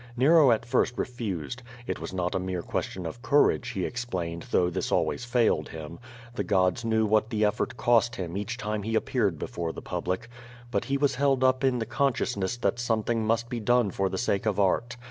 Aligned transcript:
Nero 0.17 0.49
at 0.51 0.65
first 0.65 0.97
refused. 0.97 1.61
It 1.85 1.99
was 1.99 2.11
not 2.11 2.33
a 2.33 2.39
mere 2.39 2.63
question 2.63 3.05
of 3.05 3.21
courage, 3.21 3.69
he 3.69 3.85
explained, 3.85 4.47
though 4.49 4.71
this 4.71 4.91
always 4.91 5.25
failed 5.25 5.69
him. 5.69 5.99
The 6.33 6.43
gods 6.43 6.83
knew 6.83 7.05
what 7.05 7.29
the 7.29 7.45
effort 7.45 7.77
cost 7.77 8.15
him 8.15 8.35
each 8.35 8.57
time 8.57 8.81
he 8.81 8.95
appeared 8.95 9.37
before 9.37 9.71
the 9.71 9.81
public. 9.83 10.27
But 10.71 10.85
he 10.85 10.97
was 10.97 11.13
held 11.13 11.43
up 11.43 11.63
in 11.63 11.77
the 11.77 11.85
consciousness 11.85 12.57
that 12.57 12.79
something 12.79 13.23
must 13.27 13.47
be 13.47 13.59
done 13.59 13.91
for 13.91 14.09
the 14.09 14.17
sake 14.17 14.47
of 14.47 14.59
art. 14.59 14.97